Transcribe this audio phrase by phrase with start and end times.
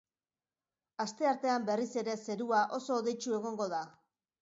[1.05, 3.89] Asteartean berriz ere zerua oso hodeitsu egongo da.